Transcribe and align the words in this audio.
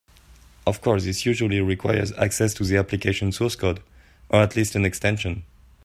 Of 0.65 0.81
course, 0.81 1.03
this 1.03 1.27
usually 1.27 1.61
requires 1.61 2.11
access 2.13 2.55
to 2.55 2.63
the 2.63 2.75
application 2.77 3.31
source 3.31 3.55
code 3.55 3.83
(or 4.29 4.39
at 4.41 4.55
least 4.55 4.73
an 4.73 4.83
extension). 4.83 5.43